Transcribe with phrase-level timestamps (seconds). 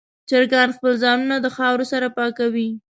[0.29, 2.69] چرګان خپل ځانونه د خاورو سره پاکوي.